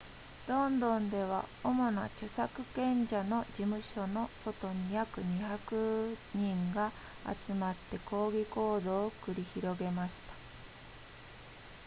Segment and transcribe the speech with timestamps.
[0.47, 6.91] ロンドンでは主な著作権者の事務所の外に約200人が
[7.45, 10.33] 集まって抗議行動を繰り広げました